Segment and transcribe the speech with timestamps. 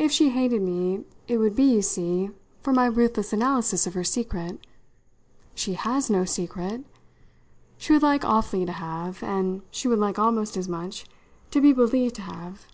[0.00, 4.02] If she hated me it would be, you see, for my ruthless analysis of her
[4.02, 4.58] secret.
[5.54, 6.84] She has no secret.
[7.78, 11.06] She would like awfully to have and she would like almost as much
[11.52, 12.66] to be believed to have.